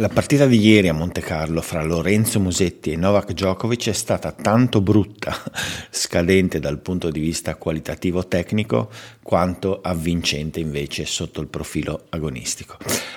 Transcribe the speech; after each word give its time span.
La 0.00 0.08
partita 0.08 0.46
di 0.46 0.60
ieri 0.60 0.86
a 0.86 0.92
Monte 0.92 1.20
Carlo 1.20 1.60
fra 1.60 1.82
Lorenzo 1.82 2.38
Musetti 2.38 2.92
e 2.92 2.96
Novak 2.96 3.32
Djokovic 3.32 3.88
è 3.88 3.92
stata 3.92 4.30
tanto 4.30 4.80
brutta, 4.80 5.34
scadente 5.90 6.60
dal 6.60 6.78
punto 6.78 7.10
di 7.10 7.18
vista 7.18 7.56
qualitativo 7.56 8.28
tecnico, 8.28 8.90
quanto 9.24 9.80
avvincente 9.80 10.60
invece 10.60 11.04
sotto 11.04 11.40
il 11.40 11.48
profilo 11.48 12.04
agonistico. 12.10 12.76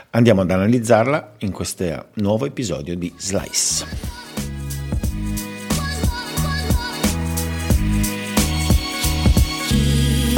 Andiamo 0.10 0.42
ad 0.42 0.50
analizzarla 0.50 1.36
in 1.42 1.52
questo 1.52 2.08
nuovo 2.14 2.48
episodio 2.48 2.96
di 2.96 3.14
Slice. 3.16 4.41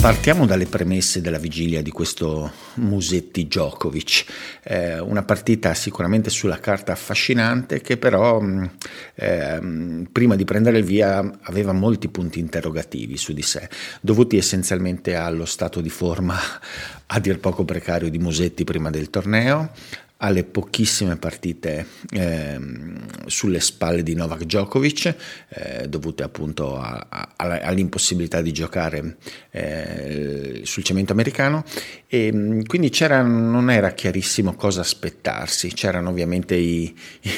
Partiamo 0.04 0.46
dalle 0.46 0.66
premesse 0.66 1.22
della 1.22 1.38
vigilia 1.38 1.82
di 1.82 1.90
questo 1.90 2.52
Musetti 2.74 3.48
Djokovic, 3.48 4.26
eh, 4.64 5.00
una 5.00 5.24
partita 5.24 5.74
sicuramente 5.74 6.30
sulla 6.30 6.60
carta 6.60 6.92
affascinante 6.92 7.80
che 7.80 7.96
però 7.96 8.42
eh, 9.16 10.06
prima 10.12 10.36
di 10.36 10.44
prendere 10.44 10.80
il 10.80 10.84
via 10.84 11.40
aveva 11.44 11.72
molti 11.72 12.10
punti 12.10 12.40
interrogativi 12.40 13.16
su 13.16 13.32
di 13.32 13.44
sé, 13.44 13.70
dovuti 14.02 14.36
essenzialmente 14.36 15.16
allo 15.16 15.46
stato 15.46 15.80
di 15.80 15.90
forma 15.90 16.36
a 17.08 17.20
dir 17.22 17.40
poco 17.40 17.64
precario 17.64 18.10
di 18.10 18.20
Musetti 18.20 18.66
prima 18.66 18.90
del 18.90 19.10
torneo, 19.10 19.72
alle 20.24 20.46
pochissime 20.46 21.18
partite 21.18 21.86
eh, 22.12 22.58
sulle 23.26 23.60
spalle 23.60 24.04
di 24.04 24.16
Novak 24.16 24.46
Djokovic, 24.46 25.16
eh, 25.50 25.88
dovute 25.90 26.24
appunto 26.24 26.78
a, 26.78 27.08
a, 27.10 27.34
all'impossibilità 27.36 28.42
di 28.42 28.54
giocare 28.54 29.18
eh, 29.52 30.62
sul 30.64 30.84
cemento 30.84 31.12
americano. 31.12 31.66
E 32.08 32.32
mm, 32.32 32.62
quindi 32.64 32.92
non 33.10 33.70
era 33.70 33.92
chiarissimo 33.92 34.56
cosa 34.56 34.80
aspettarsi, 34.80 35.74
c'erano 35.74 36.10
ovviamente 36.10 36.56
i, 36.56 36.84
i, 36.84 37.32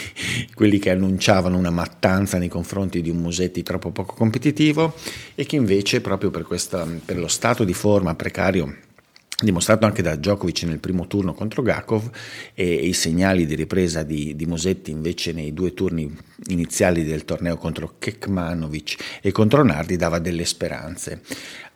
quelli 0.53 0.77
che 0.77 0.91
annunciavano 0.91 1.57
una 1.57 1.71
mattanza 1.71 2.37
nei 2.37 2.49
confronti 2.49 3.01
di 3.01 3.09
un 3.09 3.17
Musetti 3.17 3.63
troppo 3.63 3.89
poco 3.89 4.13
competitivo 4.13 4.93
e 5.33 5.45
che 5.47 5.55
invece 5.55 6.01
proprio 6.01 6.29
per, 6.29 6.43
questa, 6.43 6.87
per 7.03 7.17
lo 7.17 7.27
stato 7.27 7.63
di 7.63 7.73
forma 7.73 8.13
precario 8.13 8.84
dimostrato 9.41 9.85
anche 9.85 10.01
da 10.01 10.15
Djokovic 10.15 10.63
nel 10.63 10.79
primo 10.79 11.07
turno 11.07 11.33
contro 11.33 11.61
Gakov 11.61 12.09
e, 12.53 12.73
i 12.73 12.93
segnali 12.93 13.45
di 13.45 13.55
ripresa 13.55 14.03
di, 14.03 14.35
di, 14.35 14.45
Musetti 14.45 14.91
invece 14.91 15.33
nei 15.33 15.53
due 15.53 15.73
turni 15.73 16.15
iniziali 16.47 17.03
del 17.03 17.25
torneo 17.25 17.57
contro 17.57 17.95
Kekmanovic 17.99 19.19
e 19.21 19.31
contro 19.31 19.63
Nardi 19.63 19.97
dava 19.97 20.19
delle 20.19 20.45
speranze 20.45 21.21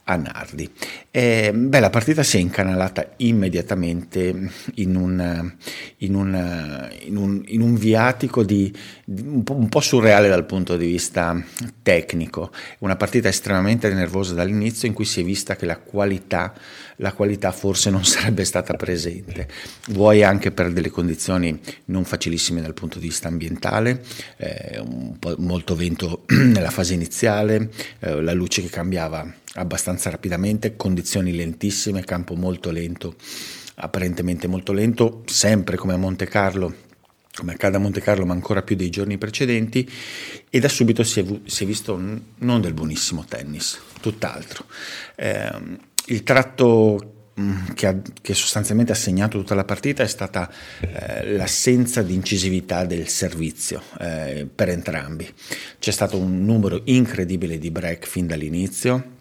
a 0.09 0.15
Nardi. 0.15 0.69
E, 1.11 1.51
beh, 1.53 1.79
la 1.79 1.91
partita 1.91 2.23
si 2.23 2.37
è 2.37 2.39
incanalata 2.39 3.13
immediatamente 3.17 4.51
in 4.75 4.95
un, 4.95 5.53
in 5.97 6.15
un, 6.15 6.89
in 7.01 7.15
un, 7.15 7.43
in 7.45 7.61
un 7.61 7.75
viatico 7.75 8.43
di, 8.43 8.75
di 9.05 9.21
un, 9.21 9.43
po', 9.43 9.53
un, 9.53 9.69
po', 9.69 9.79
surreale 9.81 10.27
dal 10.27 10.45
punto 10.45 10.77
di 10.77 10.87
vista 10.87 11.39
tecnico, 11.83 12.51
una 12.79 12.95
partita 12.95 13.27
estremamente 13.27 13.93
nervosa 13.93 14.33
dall'inizio 14.33 14.87
in 14.87 14.95
cui 14.95 15.05
si 15.05 15.21
è 15.21 15.23
vista 15.23 15.55
che 15.55 15.67
la 15.67 15.77
qualità, 15.77 16.53
la 16.97 17.13
qualità 17.13 17.51
forse 17.51 17.91
non 17.91 18.03
sarebbe 18.05 18.45
stata 18.45 18.73
presente, 18.73 19.47
vuoi 19.89 20.23
anche 20.23 20.51
per 20.51 20.71
delle 20.71 20.89
condizioni 20.89 21.59
non 21.85 22.03
facilissime 22.03 22.61
dal 22.61 22.73
punto 22.73 22.97
di 22.97 23.07
vista 23.07 23.27
ambientale, 23.27 24.03
eh, 24.37 24.83
molto 25.37 25.75
vento 25.75 26.25
nella 26.33 26.71
fase 26.71 26.95
iniziale, 26.95 27.69
eh, 27.99 28.21
la 28.21 28.33
luce 28.33 28.63
che 28.63 28.69
cambiava 28.69 29.31
abbastanza 29.53 30.09
rapidamente, 30.09 30.75
condizioni 30.75 31.35
lentissime, 31.35 32.03
campo 32.03 32.35
molto 32.35 32.71
lento, 32.71 33.15
apparentemente 33.75 34.47
molto 34.47 34.73
lento, 34.73 35.23
sempre 35.25 35.77
come 35.77 35.93
a 35.93 35.97
Monte 35.97 36.27
Carlo, 36.27 36.87
come 37.35 37.53
accade 37.53 37.77
a 37.77 37.79
Monte 37.79 38.01
Carlo, 38.01 38.25
ma 38.25 38.33
ancora 38.33 38.61
più 38.61 38.75
dei 38.75 38.89
giorni 38.89 39.17
precedenti, 39.17 39.89
e 40.49 40.59
da 40.59 40.67
subito 40.67 41.03
si 41.03 41.21
è, 41.21 41.25
si 41.45 41.63
è 41.63 41.67
visto 41.67 41.97
non 41.97 42.61
del 42.61 42.73
buonissimo 42.73 43.25
tennis, 43.25 43.79
tutt'altro. 44.01 44.65
Eh, 45.15 45.49
il 46.07 46.23
tratto 46.23 47.13
mm, 47.39 47.67
che, 47.75 47.87
ha, 47.87 47.95
che, 48.21 48.33
sostanzialmente 48.33 48.91
ha 48.91 48.95
segnato 48.95 49.37
tutta 49.37 49.55
la 49.55 49.63
partita 49.63 50.03
è 50.03 50.07
stata 50.07 50.51
eh, 50.81 51.35
l'assenza 51.35 52.01
di 52.01 52.13
incisività 52.13 52.83
del 52.85 53.07
servizio 53.07 53.81
eh, 53.99 54.47
per 54.53 54.69
entrambi. 54.69 55.31
C'è 55.79 55.91
stato 55.91 56.17
un 56.17 56.43
numero 56.43 56.81
incredibile 56.85 57.57
di 57.57 57.71
break 57.71 58.05
fin 58.05 58.27
dall'inizio, 58.27 59.17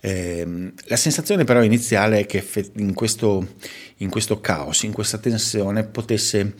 eh, 0.00 0.72
la 0.84 0.96
sensazione 0.96 1.44
però 1.44 1.62
iniziale 1.62 2.20
è 2.20 2.26
che 2.26 2.44
in 2.76 2.94
questo, 2.94 3.54
in 3.98 4.10
questo 4.10 4.40
caos, 4.40 4.82
in 4.82 4.92
questa 4.92 5.18
tensione 5.18 5.84
potesse 5.84 6.54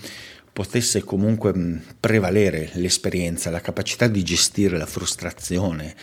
potesse 0.58 1.04
comunque 1.04 1.54
prevalere 2.00 2.70
l'esperienza, 2.72 3.48
la 3.48 3.60
capacità 3.60 4.08
di 4.08 4.24
gestire 4.24 4.76
la 4.76 4.86
frustrazione 4.86 5.94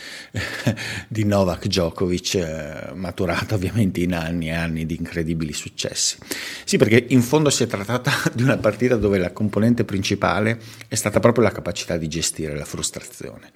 di 1.10 1.26
Novak 1.26 1.68
Djokovic, 1.68 2.36
eh, 2.36 2.94
maturata 2.94 3.56
ovviamente 3.56 4.00
in 4.00 4.14
anni 4.14 4.48
e 4.48 4.54
anni 4.54 4.86
di 4.86 4.96
incredibili 4.96 5.52
successi. 5.52 6.16
Sì, 6.64 6.78
perché 6.78 7.04
in 7.10 7.22
fondo 7.22 7.50
si 7.50 7.64
è 7.64 7.68
trattata 7.68 8.14
di 8.34 8.44
una 8.44 8.56
partita 8.56 8.96
dove 8.96 9.18
la 9.18 9.34
componente 9.34 9.84
principale 9.84 10.58
è 10.88 10.96
stata 10.96 11.20
proprio 11.20 11.44
la 11.44 11.52
capacità 11.52 11.98
di 11.98 12.08
gestire 12.08 12.56
la 12.56 12.64
frustrazione. 12.64 13.52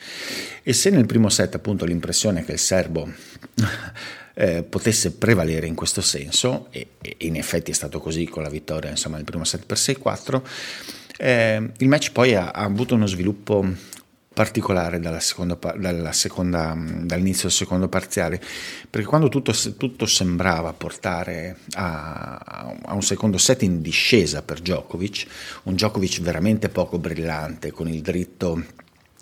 E 0.64 0.74
se 0.74 0.90
nel 0.90 1.06
primo 1.06 1.30
set 1.30 1.56
appunto 1.56 1.86
l'impressione 1.86 2.44
che 2.44 2.52
il 2.52 2.60
serbo 2.60 3.10
eh, 4.40 4.64
potesse 4.64 5.12
prevalere 5.12 5.68
in 5.68 5.76
questo 5.76 6.00
senso, 6.00 6.68
e, 6.72 6.92
e, 7.02 7.18
in 7.20 7.36
effetti 7.36 7.72
è 7.72 7.74
stato 7.74 8.00
così 8.00 8.26
con 8.26 8.42
la 8.42 8.50
vittoria 8.50 8.90
insomma, 8.90 9.18
nel 9.18 9.26
primo 9.26 9.44
set 9.44 9.66
per 9.66 9.78
6-4, 9.78 10.42
eh, 11.18 11.72
il 11.78 11.88
match 11.90 12.14
poi 12.14 12.36
ha, 12.36 12.52
ha, 12.52 12.64
avuto 12.64 12.96
uno 12.96 13.06
sviluppo 13.06 13.66
particolare 14.34 15.02
dalla 15.02 15.20
seconda, 15.20 15.60
dalla 15.76 16.14
seconda, 16.14 16.74
dall'inizio 17.02 17.50
del 17.50 17.58
secondo 17.58 17.90
parziale, 17.90 18.42
perché 18.90 19.06
quando 19.06 19.28
tutto, 19.28 19.54
tutto 19.76 20.06
sembrava 20.06 20.72
portare 20.72 21.58
a, 21.74 22.38
a, 22.86 22.94
un 22.94 23.02
secondo 23.02 23.38
set 23.38 23.64
in 23.64 23.82
discesa 23.82 24.42
per 24.42 24.62
Djokovic, 24.62 25.26
un 25.64 25.74
Djokovic 25.74 26.22
veramente 26.22 26.70
poco 26.70 26.98
brillante, 26.98 27.72
con 27.72 27.90
il 27.90 28.00
dritto 28.00 28.64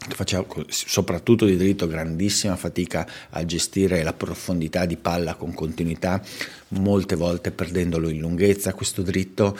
faceva 0.09 0.45
soprattutto 0.67 1.45
di 1.45 1.57
dritto 1.57 1.87
grandissima 1.87 2.55
fatica 2.55 3.07
a 3.29 3.45
gestire 3.45 4.03
la 4.03 4.13
profondità 4.13 4.85
di 4.85 4.97
palla 4.97 5.35
con 5.35 5.53
continuità, 5.53 6.21
molte 6.69 7.15
volte 7.15 7.51
perdendolo 7.51 8.09
in 8.09 8.19
lunghezza. 8.19 8.73
Questo 8.73 9.01
dritto, 9.01 9.57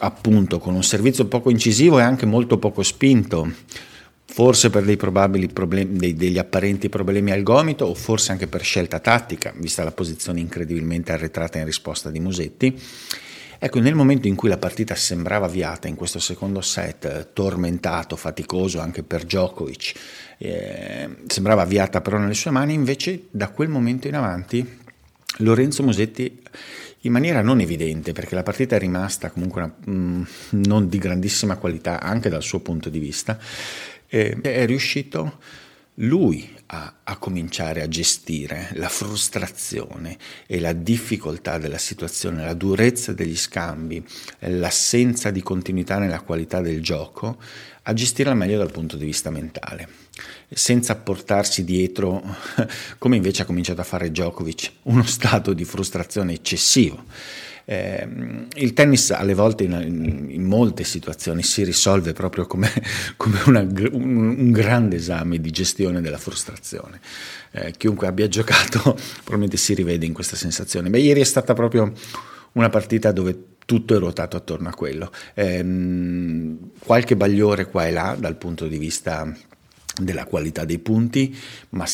appunto 0.00 0.58
con 0.58 0.74
un 0.74 0.84
servizio 0.84 1.26
poco 1.26 1.50
incisivo 1.50 1.98
e 1.98 2.02
anche 2.02 2.26
molto 2.26 2.58
poco 2.58 2.82
spinto, 2.82 3.50
forse 4.24 4.70
per 4.70 4.84
dei 4.84 4.96
probabili 4.96 5.48
problemi, 5.48 5.96
dei, 5.96 6.14
degli 6.14 6.38
apparenti 6.38 6.88
problemi 6.88 7.30
al 7.32 7.42
gomito 7.42 7.86
o 7.86 7.94
forse 7.94 8.32
anche 8.32 8.46
per 8.46 8.62
scelta 8.62 9.00
tattica, 9.00 9.52
vista 9.56 9.84
la 9.84 9.92
posizione 9.92 10.40
incredibilmente 10.40 11.12
arretrata 11.12 11.58
in 11.58 11.64
risposta 11.64 12.10
di 12.10 12.20
Musetti 12.20 12.80
Ecco, 13.60 13.80
nel 13.80 13.96
momento 13.96 14.28
in 14.28 14.36
cui 14.36 14.48
la 14.48 14.56
partita 14.56 14.94
sembrava 14.94 15.46
avviata 15.46 15.88
in 15.88 15.96
questo 15.96 16.20
secondo 16.20 16.60
set, 16.60 17.04
eh, 17.06 17.32
tormentato, 17.32 18.14
faticoso 18.14 18.78
anche 18.78 19.02
per 19.02 19.24
Djokovic, 19.24 19.94
eh, 20.38 21.16
sembrava 21.26 21.62
avviata 21.62 22.00
però 22.00 22.18
nelle 22.18 22.34
sue 22.34 22.52
mani, 22.52 22.74
invece 22.74 23.24
da 23.30 23.48
quel 23.48 23.68
momento 23.68 24.06
in 24.06 24.14
avanti 24.14 24.78
Lorenzo 25.38 25.82
Musetti 25.82 26.40
in 27.00 27.10
maniera 27.10 27.42
non 27.42 27.58
evidente, 27.58 28.12
perché 28.12 28.36
la 28.36 28.44
partita 28.44 28.76
è 28.76 28.78
rimasta 28.78 29.30
comunque 29.30 29.62
una, 29.62 29.74
mh, 29.76 29.90
mm, 29.90 30.22
non 30.64 30.88
di 30.88 30.98
grandissima 30.98 31.56
qualità 31.56 32.00
anche 32.00 32.28
dal 32.28 32.42
suo 32.44 32.60
punto 32.60 32.88
di 32.88 33.00
vista, 33.00 33.36
eh, 34.06 34.38
è 34.40 34.66
riuscito 34.66 35.38
lui 36.00 36.48
a, 36.66 36.94
a, 37.02 37.16
cominciare 37.16 37.82
a 37.82 37.88
gestire 37.88 38.70
la 38.74 38.88
frustrazione 38.88 40.16
e 40.46 40.60
la 40.60 40.72
difficoltà 40.72 41.58
della 41.58 41.78
situazione, 41.78 42.44
la 42.44 42.54
durezza 42.54 43.12
degli 43.12 43.36
scambi, 43.36 44.04
l'assenza 44.40 45.30
di 45.30 45.42
continuità 45.42 45.98
nella 45.98 46.20
qualità 46.20 46.60
del 46.60 46.82
gioco, 46.82 47.38
a 47.82 47.92
gestirla 47.92 48.34
meglio 48.34 48.58
dal 48.58 48.70
punto 48.70 48.96
di 48.96 49.06
vista 49.06 49.30
mentale, 49.30 49.88
senza 50.50 50.94
portarsi 50.94 51.64
dietro, 51.64 52.22
come 52.98 53.16
invece 53.16 53.42
ha 53.42 53.46
cominciato 53.46 53.80
a 53.80 53.84
fare 53.84 54.10
Djokovic, 54.10 54.72
uno 54.82 55.04
stato 55.04 55.52
di 55.52 55.64
frustrazione 55.64 56.34
eccessivo. 56.34 57.04
Eh, 57.70 58.08
il 58.54 58.72
tennis 58.72 59.10
alle 59.10 59.34
volte 59.34 59.64
in, 59.64 60.26
in, 60.30 60.42
molte 60.44 60.84
situazioni 60.84 61.42
si 61.42 61.64
risolve 61.64 62.14
proprio 62.14 62.46
come, 62.46 62.70
come 63.18 63.40
una, 63.44 63.60
un, 63.60 64.36
un, 64.38 64.50
grande 64.52 64.96
esame 64.96 65.38
di 65.38 65.50
gestione 65.50 66.00
della 66.00 66.16
frustrazione. 66.16 66.98
Eh, 67.50 67.72
chiunque 67.72 68.06
abbia 68.06 68.26
giocato 68.26 68.80
probabilmente 69.20 69.58
si 69.58 69.74
rivede 69.74 70.06
in 70.06 70.14
questa 70.14 70.34
sensazione. 70.34 70.88
Beh, 70.88 71.00
ieri 71.00 71.20
è 71.20 71.24
stata 71.24 71.52
proprio 71.52 71.92
una 72.52 72.70
partita 72.70 73.12
dove 73.12 73.56
tutto 73.66 73.94
è 73.94 73.98
ruotato 73.98 74.38
attorno 74.38 74.70
a 74.70 74.72
quello. 74.72 75.12
Eh, 75.34 76.56
qualche 76.78 77.16
bagliore 77.16 77.66
qua 77.66 77.86
e 77.86 77.90
là 77.90 78.16
dal 78.18 78.36
punto 78.36 78.66
di 78.66 78.78
vista 78.78 79.30
della 80.00 80.24
qualità 80.24 80.64
dei 80.64 80.78
punti, 80.78 81.36
ma 81.70 81.84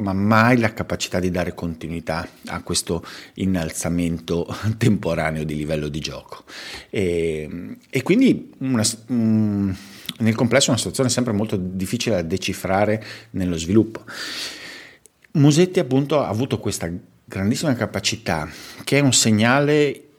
ma 0.00 0.12
mai 0.12 0.58
la 0.58 0.72
capacità 0.72 1.20
di 1.20 1.30
dare 1.30 1.54
continuità 1.54 2.26
a 2.46 2.62
questo 2.62 3.04
innalzamento 3.34 4.46
temporaneo 4.76 5.44
di 5.44 5.56
livello 5.56 5.88
di 5.88 6.00
gioco. 6.00 6.44
E, 6.88 7.76
e 7.88 8.02
quindi 8.02 8.52
una, 8.58 8.82
um, 9.08 9.74
nel 10.18 10.34
complesso 10.34 10.66
è 10.66 10.70
una 10.70 10.78
situazione 10.78 11.10
sempre 11.10 11.32
molto 11.32 11.56
difficile 11.56 12.16
da 12.16 12.22
decifrare 12.22 13.02
nello 13.30 13.56
sviluppo. 13.56 14.04
Musetti 15.32 15.78
appunto 15.78 16.20
ha 16.20 16.28
avuto 16.28 16.58
questa 16.58 16.90
grandissima 17.24 17.74
capacità 17.74 18.48
che 18.82 18.98
è 18.98 19.00
un 19.00 19.12
segnale 19.12 20.09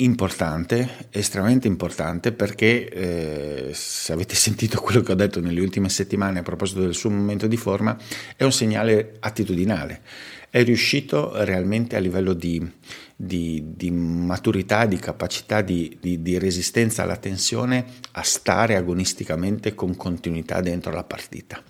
importante, 0.00 1.06
estremamente 1.10 1.66
importante, 1.66 2.32
perché 2.32 2.88
eh, 2.88 3.70
se 3.72 4.12
avete 4.12 4.34
sentito 4.34 4.80
quello 4.80 5.00
che 5.00 5.12
ho 5.12 5.16
detto 5.16 5.40
nelle 5.40 5.60
ultime 5.60 5.88
settimane 5.88 6.38
a 6.38 6.42
proposito 6.42 6.80
del 6.80 6.94
suo 6.94 7.10
momento 7.10 7.46
di 7.46 7.56
forma, 7.56 7.96
è 8.36 8.44
un 8.44 8.52
segnale 8.52 9.16
attitudinale. 9.20 10.02
È 10.50 10.62
riuscito 10.62 11.32
realmente 11.44 11.96
a 11.96 11.98
livello 11.98 12.32
di, 12.32 12.64
di, 13.14 13.62
di 13.74 13.90
maturità, 13.90 14.86
di 14.86 14.96
capacità 14.98 15.62
di, 15.62 15.98
di, 16.00 16.38
resistenza 16.38 17.02
alla 17.02 17.16
tensione 17.16 17.84
a 18.12 18.22
stare 18.22 18.76
agonisticamente 18.76 19.74
con 19.74 19.96
continuità 19.96 20.60
dentro 20.60 20.92
la 20.92 21.04
partita. 21.04 21.60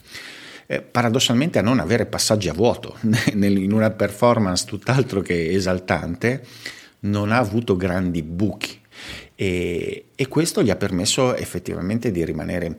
Eh, 0.66 0.82
paradossalmente 0.82 1.58
a 1.58 1.62
non 1.62 1.80
avere 1.80 2.04
passaggi 2.04 2.50
a 2.50 2.52
vuoto 2.52 2.98
in 3.32 3.72
una 3.72 3.90
performance 3.90 4.66
tutt'altro 4.66 5.22
che 5.22 5.50
esaltante 5.50 6.44
non 7.00 7.32
ha 7.32 7.38
avuto 7.38 7.76
grandi 7.76 8.22
buchi. 8.22 8.80
E, 9.34 10.06
e 10.14 10.28
questo 10.28 10.62
gli 10.62 10.70
ha 10.70 10.76
permesso 10.76 11.36
effettivamente 11.36 12.10
di 12.10 12.24
rimanere 12.24 12.76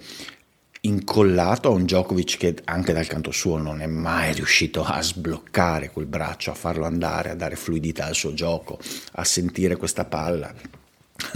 incollato 0.81 1.67
a 1.67 1.71
un 1.71 1.83
Djokovic 1.83 2.37
che 2.37 2.55
anche 2.65 2.93
dal 2.93 3.07
canto 3.07 3.31
suo 3.31 3.57
non 3.57 3.81
è 3.81 3.87
mai 3.87 4.33
riuscito 4.33 4.83
a 4.83 5.01
sbloccare 5.01 5.89
quel 5.89 6.05
braccio, 6.05 6.51
a 6.51 6.55
farlo 6.55 6.85
andare, 6.85 7.31
a 7.31 7.35
dare 7.35 7.55
fluidità 7.55 8.05
al 8.05 8.15
suo 8.15 8.33
gioco, 8.33 8.79
a 9.13 9.23
sentire 9.23 9.75
questa 9.75 10.05
palla, 10.05 10.53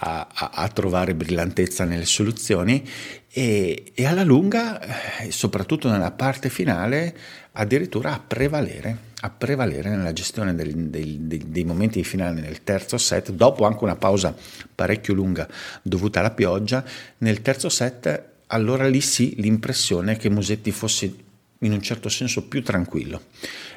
a, 0.00 0.28
a, 0.32 0.50
a, 0.54 0.68
trovare 0.68 1.14
brillantezza 1.14 1.84
nelle 1.84 2.06
soluzioni. 2.06 2.88
E, 3.30 3.92
e 3.94 4.06
alla 4.06 4.24
lunga, 4.24 5.20
eh, 5.20 5.30
soprattutto 5.30 5.88
nella 5.88 6.10
parte 6.10 6.48
finale, 6.48 7.16
addirittura 7.52 8.14
a 8.14 8.20
prevalere 8.24 9.07
a 9.20 9.30
prevalere 9.30 9.90
nella 9.90 10.12
gestione 10.12 10.54
del, 10.54 10.74
del, 10.74 11.18
dei, 11.20 11.42
dei, 11.46 11.64
momenti 11.64 12.04
finali 12.04 12.40
nel 12.40 12.62
terzo 12.62 12.98
set, 12.98 13.32
dopo 13.32 13.64
anche 13.66 13.82
una 13.82 13.96
pausa 13.96 14.34
parecchio 14.74 15.14
lunga 15.14 15.48
dovuta 15.82 16.20
alla 16.20 16.30
pioggia, 16.30 16.84
nel 17.18 17.42
terzo 17.42 17.68
set 17.68 18.36
allora 18.46 18.86
lì 18.86 19.00
sì 19.00 19.34
l'impressione 19.38 20.16
che 20.16 20.30
Musetti 20.30 20.70
fosse 20.70 21.14
in 21.60 21.72
un 21.72 21.82
certo 21.82 22.08
senso 22.08 22.46
più 22.46 22.62
tranquillo, 22.62 23.22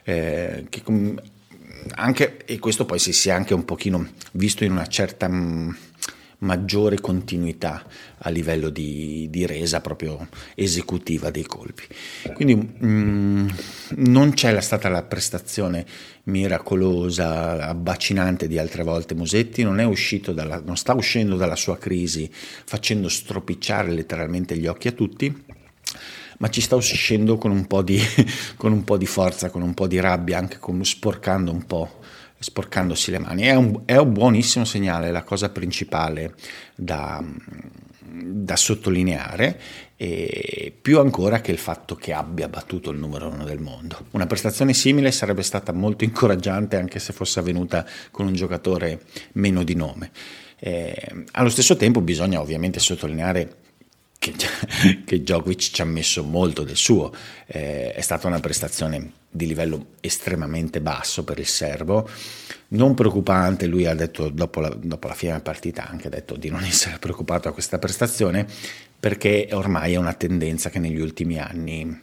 eh, 0.04 0.66
che 0.70 0.84
anche, 1.96 2.46
e 2.46 2.60
questo 2.60 2.86
poi 2.86 3.00
si 3.00 3.12
sia 3.12 3.36
anche 3.36 3.56
un 3.56 3.66
pochino 3.66 4.08
visto 4.34 4.64
in 4.64 4.72
una 4.72 4.88
certa... 4.88 5.28
Mh, 5.28 5.78
maggiore 6.42 7.00
continuità 7.00 7.84
a 8.20 8.30
livello 8.30 8.70
di, 8.70 9.28
di 9.30 9.46
resa 9.46 9.82
proprio 9.82 10.28
esecutiva 10.56 11.30
dei 11.30 11.46
colpi. 11.46 11.84
Quindi 12.34 12.56
mh, 12.56 12.88
mm, 12.88 13.50
non 13.98 14.34
c'è 14.34 14.60
stata 14.62 14.90
la 14.90 15.04
prestazione 15.04 15.86
miracolosa, 16.24 17.68
abbacinante 17.68 18.48
di 18.48 18.58
altre 18.58 18.84
volte 18.84 19.16
Musetti, 19.16 19.64
non, 19.64 19.80
dalla, 20.34 20.62
non 20.64 20.78
sta 20.78 20.94
uscendo 20.94 21.36
dalla 21.36 21.56
sua 21.56 21.78
crisi 21.78 22.30
facendo 22.32 23.10
stropicciare 23.10 23.92
letteralmente 23.92 24.58
gli 24.58 24.68
occhi 24.68 24.88
a 24.88 24.92
tutti, 24.92 25.44
ma 26.40 26.50
ci 26.50 26.62
sta 26.62 26.76
uscendo 26.76 27.38
con 27.38 27.52
un 27.52 27.68
po' 27.68 27.84
di, 27.84 28.00
con 28.58 28.72
un 28.72 28.84
po 28.84 28.98
di 28.98 29.06
forza, 29.06 29.50
con 29.50 29.62
un 29.62 29.74
po' 29.74 29.88
di 29.88 30.00
rabbia, 30.00 30.40
anche 30.40 30.58
con, 30.58 30.84
sporcando 30.84 31.52
un 31.52 31.66
po' 31.66 32.00
sporcandosi 32.42 33.12
le 33.12 33.20
mani. 33.20 33.44
È 33.44 33.56
un, 33.56 33.84
è 33.86 33.96
un 33.96 34.12
buonissimo 34.12 34.66
segnale, 34.66 35.12
la 35.12 35.24
cosa 35.24 35.50
principale 35.50 36.34
da, 36.76 37.24
da 38.00 38.56
sottolineare, 38.56 39.60
e 39.96 40.76
più 40.82 41.00
ancora 41.00 41.42
che 41.42 41.52
il 41.52 41.60
fatto 41.60 41.96
che 41.96 42.12
abbia 42.12 42.50
battuto 42.50 42.90
il 42.90 42.98
numero 42.98 43.30
uno 43.30 43.46
del 43.46 43.60
mondo. 43.60 44.06
Una 44.12 44.26
prestazione 44.26 44.74
simile 44.74 45.12
sarebbe 45.12 45.44
stata 45.44 45.72
molto 45.72 46.04
incoraggiante 46.04 46.76
anche 46.76 46.98
se 46.98 47.14
fosse 47.14 47.40
avvenuta 47.40 47.86
con 48.10 48.26
un 48.26 48.34
giocatore 48.34 49.02
meno 49.34 49.64
di 49.64 49.76
nome. 49.76 50.10
Eh, 50.58 51.26
allo 51.34 51.50
stesso 51.50 51.76
tempo 51.76 52.02
bisogna 52.02 52.42
ovviamente 52.42 52.80
sottolineare 52.80 53.58
che, 54.21 54.35
che 55.03 55.19
Djokovic 55.19 55.71
ci 55.71 55.81
ha 55.81 55.85
messo 55.85 56.23
molto 56.23 56.63
del 56.63 56.75
suo, 56.75 57.12
eh, 57.47 57.91
è 57.91 58.01
stata 58.01 58.27
una 58.27 58.39
prestazione 58.39 59.13
di 59.27 59.47
livello 59.47 59.94
estremamente 60.00 60.79
basso 60.79 61.23
per 61.23 61.39
il 61.39 61.47
serbo, 61.47 62.07
non 62.69 62.94
preoccupante, 62.94 63.65
lui 63.65 63.88
ha 63.88 63.95
detto 63.95 64.29
dopo 64.29 64.59
la, 64.59 64.69
dopo 64.69 65.07
la 65.07 65.15
fine 65.15 65.31
della 65.31 65.44
partita, 65.44 65.88
anche 65.88 66.07
detto 66.07 66.35
di 66.35 66.50
non 66.50 66.62
essere 66.65 67.00
preoccupato 67.00 67.50
a 67.50 67.51
questa 67.51 67.79
prestazione 67.79 68.45
perché 69.00 69.50
ormai 69.53 69.94
è 69.94 69.97
una 69.97 70.13
tendenza 70.13 70.69
che 70.69 70.77
negli 70.77 71.00
ultimi 71.00 71.39
anni 71.39 72.00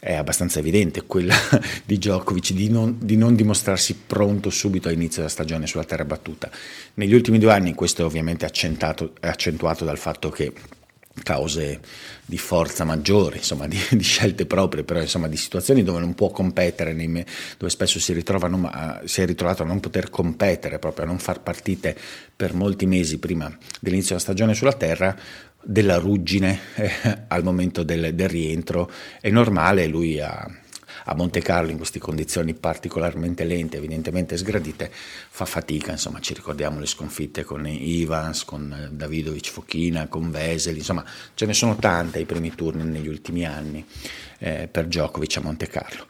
è 0.00 0.14
abbastanza 0.14 0.58
evidente 0.58 1.04
quella 1.04 1.36
di 1.86 1.98
Djokovic 1.98 2.52
di 2.52 2.68
non, 2.68 2.98
di 3.00 3.16
non, 3.16 3.36
dimostrarsi 3.36 3.94
pronto 4.04 4.50
subito 4.50 4.88
all'inizio 4.88 5.18
della 5.18 5.30
stagione 5.30 5.68
sulla 5.68 5.84
terra 5.84 6.04
battuta. 6.04 6.50
Negli 6.94 7.14
ultimi 7.14 7.38
due 7.38 7.52
anni 7.52 7.74
questo 7.74 8.02
è 8.02 8.04
ovviamente 8.04 8.44
accentuato 8.44 9.84
dal 9.84 9.98
fatto 9.98 10.30
che 10.30 10.52
cause 11.22 11.80
di 12.24 12.38
forza 12.38 12.84
maggiore, 12.84 13.36
insomma, 13.36 13.66
di, 13.66 13.78
di, 13.90 14.02
scelte 14.02 14.46
proprie, 14.46 14.84
però 14.84 15.00
insomma, 15.00 15.28
di 15.28 15.36
situazioni 15.36 15.82
dove 15.82 16.00
non 16.00 16.14
può 16.14 16.30
competere, 16.30 16.94
dove 16.94 17.70
spesso 17.70 17.98
si, 17.98 18.12
ritrova, 18.12 19.02
si, 19.04 19.22
è 19.22 19.26
ritrovato 19.26 19.62
a 19.62 19.66
non 19.66 19.80
poter 19.80 20.10
competere, 20.10 20.78
proprio 20.78 21.04
a 21.04 21.08
non 21.08 21.18
far 21.18 21.40
partite 21.40 21.96
per 22.34 22.54
molti 22.54 22.86
mesi 22.86 23.18
prima 23.18 23.46
dell'inizio 23.80 24.16
della 24.16 24.20
stagione 24.20 24.54
sulla 24.54 24.72
Terra, 24.72 25.16
della 25.62 25.96
ruggine 25.96 26.60
eh, 26.76 27.24
al 27.28 27.42
momento 27.42 27.82
del, 27.82 28.14
del, 28.14 28.28
rientro. 28.28 28.90
È 29.20 29.30
normale, 29.30 29.86
lui 29.86 30.20
ha 30.20 30.48
a 31.08 31.14
Monte 31.14 31.40
Carlo 31.40 31.70
in 31.70 31.76
queste 31.76 31.98
condizioni 31.98 32.54
particolarmente 32.54 33.44
lente, 33.44 33.76
evidentemente 33.76 34.36
sgradite, 34.36 34.90
fa 34.92 35.44
fatica, 35.44 35.92
insomma 35.92 36.20
ci 36.20 36.34
ricordiamo 36.34 36.80
le 36.80 36.86
sconfitte 36.86 37.44
con 37.44 37.66
Ivans, 37.66 38.44
con 38.44 38.88
Davidovic 38.92 39.48
Fochina, 39.48 40.08
con 40.08 40.30
Veseli, 40.30 40.78
insomma 40.78 41.04
ce 41.34 41.46
ne 41.46 41.54
sono 41.54 41.76
tante 41.76 42.18
ai 42.18 42.24
primi 42.24 42.54
turni 42.54 42.84
negli 42.84 43.08
ultimi 43.08 43.44
anni 43.44 43.84
eh, 44.38 44.68
per 44.70 44.86
Djokovic 44.86 45.36
a 45.36 45.40
Monte 45.40 45.68
Carlo. 45.68 46.06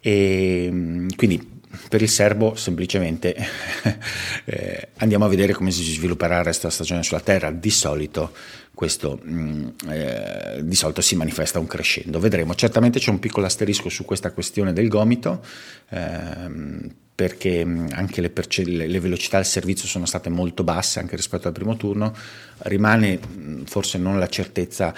E, 0.00 1.06
quindi 1.16 1.59
per 1.88 2.02
il 2.02 2.08
serbo 2.08 2.56
semplicemente 2.56 3.34
eh, 4.44 4.88
andiamo 4.98 5.24
a 5.24 5.28
vedere 5.28 5.52
come 5.52 5.70
si 5.70 5.84
svilupperà 5.84 6.38
il 6.38 6.44
resto 6.44 6.62
della 6.62 6.74
stagione 6.74 7.02
sulla 7.02 7.20
terra. 7.20 7.50
Di 7.50 7.70
solito 7.70 8.32
questo 8.74 9.20
mh, 9.22 9.32
mm, 9.32 9.68
eh, 9.88 10.60
di 10.62 10.74
solito 10.74 11.00
si 11.00 11.16
manifesta 11.16 11.58
un 11.58 11.66
crescendo. 11.66 12.18
Vedremo, 12.18 12.54
certamente 12.54 12.98
c'è 12.98 13.10
un 13.10 13.18
piccolo 13.18 13.46
asterisco 13.46 13.88
su 13.88 14.04
questa 14.04 14.32
questione 14.32 14.72
del 14.72 14.88
gomito. 14.88 15.44
Ehm, 15.90 16.94
perché 17.20 17.62
mm, 17.62 17.88
anche 17.92 18.22
le, 18.22 18.30
perce- 18.30 18.64
le, 18.64 18.98
velocità 18.98 19.36
del 19.36 19.44
servizio 19.44 19.86
sono 19.86 20.06
state 20.06 20.30
molto 20.30 20.64
basse 20.64 21.00
anche 21.00 21.16
rispetto 21.16 21.48
al 21.48 21.52
primo 21.52 21.76
turno, 21.76 22.16
rimane 22.60 23.18
mm, 23.18 23.64
forse 23.64 23.98
non 23.98 24.18
la 24.18 24.26
certezza 24.26 24.94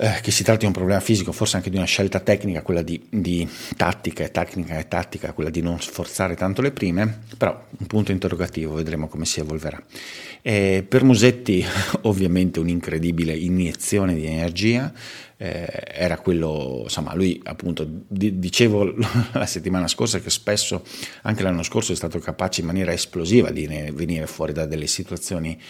eh, 0.00 0.20
che 0.22 0.30
si 0.30 0.44
tratti 0.44 0.60
di 0.60 0.66
un 0.66 0.72
problema 0.72 1.00
fisico, 1.00 1.32
forse 1.32 1.56
anche 1.56 1.70
di 1.70 1.76
una 1.76 1.84
scelta 1.84 2.20
tecnica, 2.20 2.62
quella 2.62 2.82
di, 2.82 3.02
di, 3.10 3.48
tattica 3.76 4.22
e 4.22 4.30
tecnica 4.30 4.78
e 4.78 4.86
tattica, 4.86 5.32
quella 5.32 5.50
di 5.50 5.60
non 5.60 5.80
sforzare 5.80 6.36
tanto 6.36 6.62
le 6.62 6.70
prime, 6.70 7.22
però 7.36 7.66
un 7.76 7.86
punto 7.86 8.12
interrogativo, 8.12 8.74
vedremo 8.74 9.08
come 9.08 9.24
si 9.24 9.40
evolverà. 9.40 9.82
Eh, 10.40 10.84
per 10.88 11.02
Musetti 11.02 11.64
ovviamente 12.02 12.60
un'incredibile 12.60 13.34
iniezione 13.34 14.14
di 14.14 14.24
energia, 14.24 14.92
eh, 15.36 15.66
era 15.92 16.18
quello, 16.18 16.82
insomma, 16.84 17.12
lui 17.16 17.40
appunto 17.42 17.84
di, 18.06 18.38
dicevo 18.38 18.94
la 19.32 19.46
settimana 19.46 19.88
scorsa 19.88 20.20
che 20.20 20.30
spesso, 20.30 20.84
anche 21.22 21.42
l'anno 21.42 21.64
scorso, 21.64 21.90
è 21.90 21.96
stato 21.96 22.20
capace 22.20 22.60
in 22.60 22.68
maniera 22.68 22.92
esplosiva 22.92 23.50
di 23.50 23.66
venire 23.66 24.28
fuori 24.28 24.52
da 24.52 24.64
delle 24.64 24.86
situazioni 24.86 25.60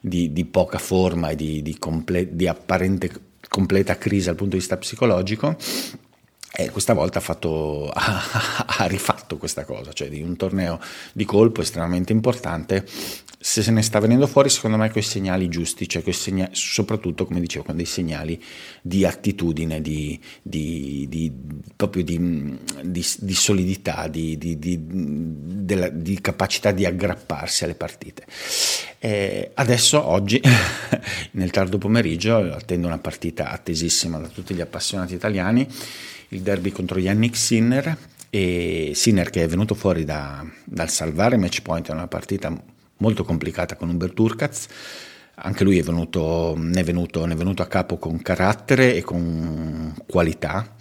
di, 0.00 0.32
di 0.32 0.44
poca 0.44 0.78
forma 0.78 1.30
e 1.30 1.34
di, 1.34 1.60
di, 1.60 1.76
comple- 1.76 2.36
di 2.36 2.46
apparente 2.46 3.32
completa 3.54 3.96
crisi 3.96 4.26
dal 4.26 4.34
punto 4.34 4.54
di 4.54 4.58
vista 4.58 4.76
psicologico 4.76 5.56
e 6.56 6.70
questa 6.70 6.92
volta 6.92 7.18
ha, 7.18 7.22
fatto, 7.22 7.90
ha, 7.92 8.86
rifatto 8.86 9.38
questa 9.38 9.64
cosa, 9.64 9.92
cioè 9.92 10.08
di 10.08 10.22
un 10.22 10.36
torneo 10.36 10.78
di 11.12 11.24
colpo 11.24 11.62
estremamente 11.62 12.12
importante. 12.12 12.86
Se 13.40 13.60
se 13.60 13.72
ne 13.72 13.82
sta 13.82 13.98
venendo 13.98 14.28
fuori, 14.28 14.48
secondo 14.48 14.76
me, 14.76 14.88
con 14.88 15.02
i 15.02 15.04
segnali 15.04 15.48
giusti, 15.48 15.88
cioè 15.88 16.08
segnali, 16.12 16.54
soprattutto, 16.54 17.26
come 17.26 17.40
dicevo, 17.40 17.64
con 17.64 17.76
dei 17.76 17.84
segnali 17.86 18.40
di 18.80 19.04
attitudine, 19.04 19.82
di, 19.82 20.18
di, 20.40 21.06
di 21.08 21.32
proprio 21.74 22.04
di, 22.04 22.58
di 22.82 23.34
solidità, 23.34 24.08
della, 24.08 25.88
di, 25.88 26.20
capacità 26.20 26.70
di 26.70 26.86
aggrapparsi 26.86 27.64
alle 27.64 27.74
partite. 27.74 28.24
E 29.00 29.50
adesso, 29.54 30.02
oggi, 30.06 30.40
nel 31.32 31.50
tardo 31.50 31.78
pomeriggio, 31.78 32.36
attendo 32.36 32.86
una 32.86 32.98
partita 32.98 33.50
attesissima 33.50 34.18
da 34.18 34.28
tutti 34.28 34.54
gli 34.54 34.60
appassionati 34.60 35.14
italiani 35.14 35.68
il 36.36 36.42
derby 36.42 36.70
contro 36.70 36.98
Yannick 36.98 37.36
Sinner 37.36 37.96
e 38.30 38.92
Sinner 38.94 39.30
che 39.30 39.44
è 39.44 39.48
venuto 39.48 39.74
fuori 39.74 40.04
da, 40.04 40.44
dal 40.64 40.90
salvare 40.90 41.36
match 41.36 41.62
point 41.62 41.88
in 41.88 41.94
una 41.94 42.08
partita 42.08 42.52
molto 42.98 43.24
complicata 43.24 43.76
con 43.76 43.88
Uber 43.88 44.12
Turkaz 44.12 44.66
anche 45.36 45.64
lui 45.64 45.78
è 45.78 45.82
venuto, 45.82 46.54
ne, 46.56 46.80
è 46.80 46.84
venuto, 46.84 47.26
ne 47.26 47.32
è 47.32 47.36
venuto 47.36 47.62
a 47.62 47.66
capo 47.66 47.96
con 47.98 48.22
carattere 48.22 48.94
e 48.94 49.02
con 49.02 49.94
qualità 50.06 50.74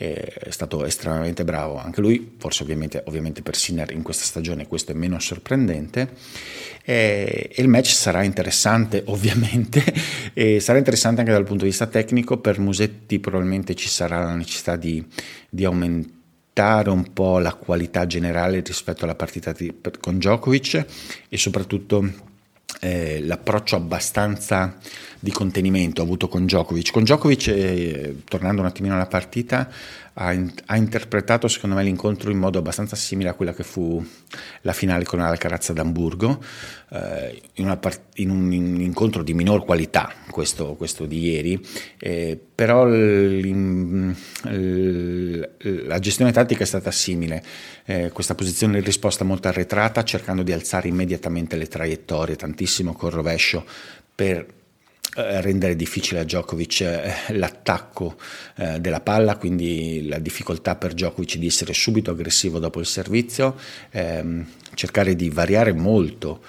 è 0.00 0.50
stato 0.50 0.86
estremamente 0.86 1.44
bravo. 1.44 1.76
Anche 1.76 2.00
lui, 2.00 2.36
forse 2.38 2.62
ovviamente, 2.62 3.02
ovviamente, 3.06 3.42
per 3.42 3.54
Sinner 3.54 3.90
in 3.92 4.02
questa 4.02 4.24
stagione 4.24 4.66
questo 4.66 4.92
è 4.92 4.94
meno 4.94 5.18
sorprendente. 5.18 6.08
E, 6.82 7.50
il 7.56 7.68
match 7.68 7.92
sarà 7.92 8.22
interessante 8.22 9.02
ovviamente 9.08 9.84
e 10.32 10.58
sarà 10.60 10.78
interessante 10.78 11.20
anche 11.20 11.32
dal 11.32 11.44
punto 11.44 11.64
di 11.64 11.70
vista 11.70 11.86
tecnico, 11.86 12.38
per 12.38 12.58
Musetti 12.58 13.18
probabilmente 13.18 13.74
ci 13.74 13.88
sarà 13.88 14.24
la 14.24 14.34
necessità 14.34 14.76
di, 14.76 15.04
di 15.50 15.66
aumentare 15.66 16.88
un 16.88 17.12
po' 17.12 17.38
la 17.38 17.52
qualità 17.52 18.06
generale 18.06 18.62
rispetto 18.64 19.04
alla 19.04 19.14
partita 19.14 19.52
di, 19.52 19.80
con 20.00 20.16
Djokovic 20.16 20.86
e 21.28 21.36
soprattutto 21.36 22.10
eh, 22.80 23.20
l'approccio 23.22 23.76
abbastanza 23.76 24.78
di 25.20 25.30
contenimento 25.30 26.00
avuto 26.00 26.28
con 26.28 26.46
Djokovic. 26.46 26.90
Con 26.90 27.04
Djokovic, 27.04 27.48
eh, 27.48 28.16
tornando 28.24 28.62
un 28.62 28.66
attimino 28.66 28.94
alla 28.94 29.06
partita, 29.06 29.70
ha, 30.14 30.32
in, 30.32 30.50
ha, 30.66 30.76
interpretato 30.76 31.46
secondo 31.46 31.76
me 31.76 31.82
l'incontro 31.82 32.30
in 32.30 32.38
modo 32.38 32.58
abbastanza 32.58 32.96
simile 32.96 33.28
a 33.28 33.34
quella 33.34 33.52
che 33.52 33.62
fu 33.62 34.04
la 34.62 34.72
finale 34.72 35.04
con 35.04 35.20
Alcaraz 35.20 35.68
ad 35.70 35.78
Amburgo, 35.78 36.42
eh, 36.90 37.40
in, 37.54 37.76
part- 37.78 38.18
in, 38.18 38.30
un, 38.30 38.50
in, 38.52 38.74
un, 38.74 38.80
incontro 38.80 39.22
di 39.22 39.34
minor 39.34 39.64
qualità, 39.64 40.10
questo, 40.30 40.74
questo 40.74 41.04
di 41.04 41.20
ieri, 41.20 41.64
eh, 41.98 42.38
però 42.54 42.86
l, 42.86 44.14
l, 44.42 45.48
la 45.86 45.98
gestione 45.98 46.32
tattica 46.32 46.64
è 46.64 46.66
stata 46.66 46.90
simile, 46.90 47.44
eh, 47.84 48.10
questa 48.10 48.34
posizione 48.34 48.78
di 48.78 48.84
risposta 48.84 49.24
molto 49.24 49.48
arretrata, 49.48 50.02
cercando 50.02 50.42
di 50.42 50.52
alzare 50.52 50.88
immediatamente 50.88 51.56
le 51.56 51.66
traiettorie, 51.66 52.36
tantissimo 52.36 52.94
col 52.94 53.12
rovescio 53.12 53.64
per 54.14 54.58
rendere 55.14 55.76
difficile 55.76 56.20
a 56.20 56.24
Djokovic 56.24 56.80
eh, 56.80 57.12
l'attacco 57.28 58.16
eh, 58.56 58.80
della 58.80 59.00
palla, 59.00 59.36
quindi 59.36 60.06
la 60.08 60.18
difficoltà 60.18 60.76
per 60.76 60.94
Djokovic 60.94 61.36
di 61.36 61.46
essere 61.46 61.72
subito 61.72 62.10
aggressivo 62.10 62.58
dopo 62.58 62.80
il 62.80 62.86
servizio, 62.86 63.56
ehm, 63.90 64.46
cercare 64.74 65.14
di 65.14 65.30
variare 65.30 65.72
molto 65.72 66.40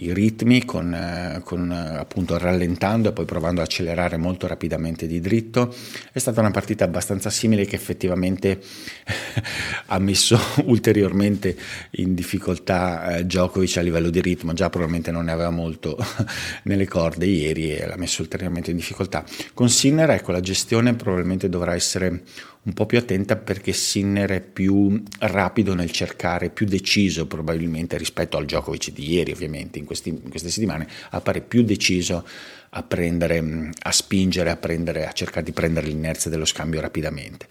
i 0.00 0.12
ritmi 0.14 0.64
con, 0.64 0.94
eh, 0.94 1.40
con, 1.44 1.70
appunto 1.70 2.38
rallentando 2.38 3.10
e 3.10 3.12
poi 3.12 3.24
provando 3.24 3.60
ad 3.60 3.66
accelerare 3.66 4.16
molto 4.16 4.46
rapidamente 4.46 5.06
di 5.06 5.20
dritto. 5.20 5.74
È 6.12 6.18
stata 6.18 6.40
una 6.40 6.50
partita 6.50 6.84
abbastanza 6.84 7.30
simile 7.30 7.64
che 7.66 7.76
effettivamente 7.76 8.60
ha 9.86 9.98
messo 9.98 10.38
ulteriormente 10.64 11.56
in 11.92 12.14
difficoltà 12.14 13.16
eh, 13.16 13.24
Djokovic 13.24 13.76
a 13.76 13.82
livello 13.82 14.10
di 14.10 14.20
ritmo, 14.20 14.52
già 14.52 14.70
probabilmente 14.70 15.10
non 15.10 15.24
ne 15.24 15.32
aveva 15.32 15.50
molto 15.50 15.96
nelle 16.64 16.86
corde 16.86 17.26
ieri 17.26 17.74
e 17.74 17.86
l'ha 17.86 17.96
messo 17.96 18.22
ulteriormente 18.22 18.70
in 18.70 18.76
difficoltà. 18.76 19.24
Con 19.52 19.68
Sinner 19.68 20.10
ecco 20.10 20.32
la 20.32 20.40
gestione 20.40 20.94
probabilmente 20.94 21.48
dovrà 21.48 21.74
essere 21.74 22.22
un 22.62 22.74
po' 22.74 22.84
più 22.84 22.98
attenta 22.98 23.36
perché 23.36 23.72
Sinner 23.72 24.30
è 24.30 24.40
più 24.40 25.02
rapido 25.18 25.74
nel 25.74 25.90
cercare, 25.90 26.50
più 26.50 26.66
deciso 26.66 27.26
probabilmente 27.26 27.96
rispetto 27.96 28.36
al 28.36 28.44
Djokovic 28.44 28.90
di 28.90 29.12
ieri 29.12 29.32
ovviamente 29.32 29.78
in, 29.78 29.86
questi, 29.86 30.10
in 30.10 30.28
queste 30.28 30.50
settimane, 30.50 30.86
appare 31.10 31.40
più 31.40 31.62
deciso 31.62 32.26
a 32.70 32.82
prendere, 32.82 33.70
a 33.78 33.92
spingere, 33.92 34.50
a, 34.50 34.56
prendere, 34.56 35.06
a 35.06 35.12
cercare 35.12 35.44
di 35.44 35.52
prendere 35.52 35.86
l'inerzia 35.86 36.30
dello 36.30 36.44
scambio 36.44 36.80
rapidamente, 36.80 37.46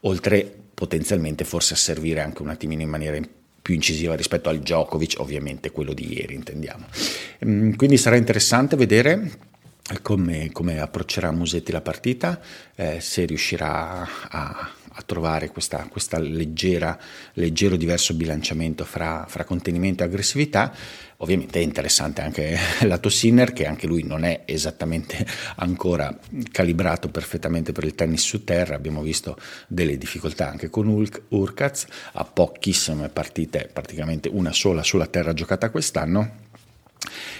oltre 0.00 0.54
potenzialmente 0.74 1.44
forse 1.44 1.74
a 1.74 1.76
servire 1.78 2.20
anche 2.20 2.42
un 2.42 2.50
attimino 2.50 2.82
in 2.82 2.88
maniera 2.88 3.18
più 3.62 3.74
incisiva 3.74 4.14
rispetto 4.14 4.48
al 4.48 4.60
Djokovic, 4.60 5.16
ovviamente 5.18 5.70
quello 5.70 5.94
di 5.94 6.14
ieri 6.14 6.34
intendiamo. 6.34 6.86
Quindi 7.38 7.96
sarà 7.96 8.16
interessante 8.16 8.76
vedere 8.76 9.48
come, 10.02 10.50
come 10.52 10.78
approccerà 10.80 11.30
Musetti 11.30 11.72
la 11.72 11.80
partita, 11.80 12.40
eh, 12.74 13.00
se 13.00 13.24
riuscirà 13.24 14.08
a, 14.28 14.70
a 14.92 15.02
trovare 15.02 15.48
questa, 15.48 15.86
questa 15.88 16.18
leggero 16.18 17.76
diverso 17.76 18.14
bilanciamento 18.14 18.84
fra, 18.84 19.24
fra, 19.28 19.44
contenimento 19.44 20.02
e 20.02 20.06
aggressività. 20.06 20.72
Ovviamente 21.18 21.60
è 21.60 21.62
interessante 21.62 22.22
anche 22.22 22.56
lato 22.86 23.08
Sinner, 23.08 23.52
che 23.52 23.66
anche 23.66 23.86
lui 23.86 24.02
non 24.02 24.24
è 24.24 24.42
esattamente 24.46 25.24
ancora 25.56 26.16
calibrato 26.50 27.08
perfettamente 27.08 27.72
per 27.72 27.84
il 27.84 27.94
tennis 27.94 28.22
su 28.22 28.42
terra. 28.44 28.74
Abbiamo 28.74 29.02
visto 29.02 29.36
delle 29.68 29.96
difficoltà 29.96 30.48
anche 30.48 30.70
con 30.70 30.88
Ur- 30.88 31.22
Urkaz, 31.28 31.86
a 32.12 32.24
pochissime 32.24 33.08
partite, 33.08 33.68
praticamente 33.72 34.28
una 34.28 34.52
sola 34.52 34.82
sulla 34.82 35.06
terra 35.06 35.34
giocata 35.34 35.70
quest'anno 35.70 36.48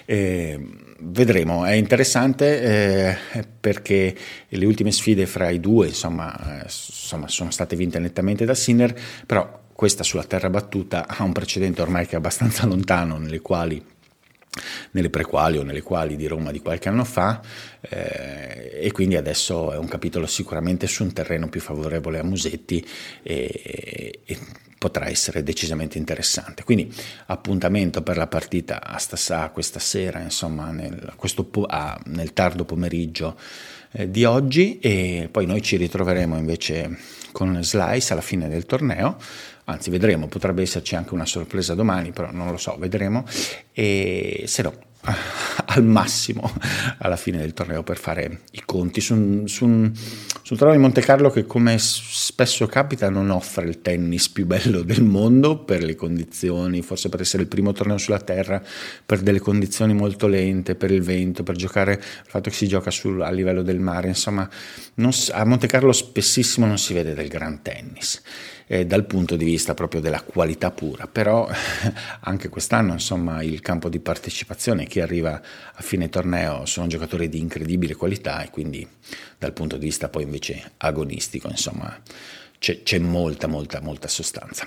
eh, 0.06 0.58
vedremo, 1.00 1.64
è 1.64 1.72
interessante 1.72 2.60
eh, 2.62 3.44
perché 3.60 4.16
le 4.48 4.66
ultime 4.66 4.92
sfide 4.92 5.26
fra 5.26 5.50
i 5.50 5.60
due 5.60 5.88
insomma, 5.88 6.60
eh, 6.60 6.62
insomma, 6.64 7.28
sono 7.28 7.50
state 7.50 7.76
vinte 7.76 7.98
nettamente 7.98 8.44
da 8.44 8.54
Sinner, 8.54 8.94
però 9.26 9.58
questa 9.72 10.02
sulla 10.02 10.24
terra 10.24 10.50
battuta 10.50 11.06
ha 11.08 11.22
un 11.22 11.32
precedente 11.32 11.82
ormai 11.82 12.06
che 12.06 12.12
è 12.12 12.16
abbastanza 12.16 12.66
lontano, 12.68 13.18
nelle 13.18 13.40
quali 13.40 13.82
nelle 14.90 15.10
prequali 15.10 15.58
o 15.58 15.62
nelle 15.62 15.80
quali 15.80 16.16
di 16.16 16.26
Roma 16.26 16.50
di 16.50 16.58
qualche 16.58 16.88
anno 16.88 17.04
fa 17.04 17.40
eh, 17.80 18.80
e 18.82 18.90
quindi 18.90 19.14
adesso 19.14 19.70
è 19.72 19.76
un 19.76 19.86
capitolo 19.86 20.26
sicuramente 20.26 20.88
su 20.88 21.04
un 21.04 21.12
terreno 21.12 21.48
più 21.48 21.60
favorevole 21.60 22.18
a 22.18 22.24
Musetti 22.24 22.84
e, 23.22 24.20
e 24.24 24.38
potrà 24.80 25.08
essere 25.08 25.42
decisamente 25.42 25.98
interessante. 25.98 26.64
Quindi 26.64 26.90
appuntamento 27.26 28.00
per 28.00 28.16
la 28.16 28.26
partita 28.26 28.82
a, 28.82 28.96
stas- 28.96 29.50
questa 29.52 29.78
sera, 29.78 30.20
insomma, 30.20 30.70
nel, 30.70 31.12
po- 31.50 31.66
ah, 31.66 32.00
nel 32.06 32.32
tardo 32.32 32.64
pomeriggio 32.64 33.36
eh, 33.92 34.10
di 34.10 34.24
oggi 34.24 34.78
e 34.78 35.28
poi 35.30 35.44
noi 35.44 35.60
ci 35.60 35.76
ritroveremo 35.76 36.38
invece 36.38 36.96
con 37.30 37.62
Slice 37.62 38.14
alla 38.14 38.22
fine 38.22 38.48
del 38.48 38.64
torneo. 38.64 39.18
Anzi, 39.64 39.90
vedremo, 39.90 40.28
potrebbe 40.28 40.62
esserci 40.62 40.96
anche 40.96 41.12
una 41.12 41.26
sorpresa 41.26 41.74
domani, 41.74 42.10
però 42.12 42.30
non 42.32 42.50
lo 42.50 42.56
so, 42.56 42.74
vedremo. 42.78 43.26
E 43.74 44.44
se 44.46 44.62
no, 44.62 44.72
al 45.70 45.84
massimo 45.84 46.50
alla 46.98 47.16
fine 47.16 47.38
del 47.38 47.52
torneo 47.52 47.82
per 47.82 47.96
fare 47.96 48.42
i 48.52 48.62
conti. 48.64 49.00
Su 49.00 49.14
un, 49.14 49.48
su 49.48 49.64
un, 49.64 49.90
su 49.94 50.52
un 50.52 50.58
torneo 50.58 50.76
di 50.76 50.82
Monte 50.82 51.00
Carlo 51.00 51.30
che 51.30 51.46
come 51.46 51.76
spesso 51.78 52.66
capita 52.66 53.08
non 53.08 53.30
offre 53.30 53.66
il 53.66 53.80
tennis 53.80 54.28
più 54.28 54.46
bello 54.46 54.82
del 54.84 55.02
mondo 55.02 55.58
per 55.58 55.82
le 55.82 55.94
condizioni, 55.94 56.82
forse 56.82 57.08
per 57.08 57.20
essere 57.20 57.42
il 57.42 57.48
primo 57.48 57.72
torneo 57.72 57.98
sulla 57.98 58.20
terra, 58.20 58.62
per 59.04 59.20
delle 59.20 59.40
condizioni 59.40 59.94
molto 59.94 60.26
lente, 60.26 60.74
per 60.74 60.90
il 60.90 61.02
vento, 61.02 61.42
per 61.42 61.56
giocare, 61.56 61.92
il 61.92 62.28
fatto 62.30 62.50
che 62.50 62.56
si 62.56 62.66
gioca 62.66 62.90
sul, 62.90 63.22
a 63.22 63.30
livello 63.30 63.62
del 63.62 63.80
mare, 63.80 64.08
insomma 64.08 64.48
non, 64.94 65.10
a 65.32 65.44
Monte 65.44 65.66
Carlo 65.66 65.92
spessissimo 65.92 66.66
non 66.66 66.78
si 66.78 66.94
vede 66.94 67.14
del 67.14 67.28
gran 67.28 67.62
tennis 67.62 68.22
eh, 68.72 68.86
dal 68.86 69.04
punto 69.04 69.34
di 69.34 69.44
vista 69.44 69.74
proprio 69.74 70.00
della 70.00 70.22
qualità 70.22 70.70
pura, 70.70 71.08
però 71.08 71.48
anche 72.20 72.48
quest'anno 72.48 72.92
insomma 72.92 73.42
il 73.42 73.60
campo 73.60 73.88
di 73.88 73.98
partecipazione, 73.98 74.86
chi 74.86 75.00
arriva 75.00 75.42
a 75.74 75.82
fine 75.82 76.08
torneo 76.08 76.66
sono 76.66 76.86
giocatori 76.86 77.28
di 77.28 77.38
incredibile 77.38 77.94
qualità 77.94 78.42
e 78.42 78.50
quindi 78.50 78.86
dal 79.38 79.52
punto 79.52 79.76
di 79.76 79.86
vista 79.86 80.08
poi 80.08 80.24
invece 80.24 80.72
agonistico 80.78 81.48
insomma 81.48 82.00
c'è, 82.58 82.82
c'è 82.82 82.98
molta 82.98 83.46
molta 83.46 83.80
molta 83.80 84.08
sostanza. 84.08 84.66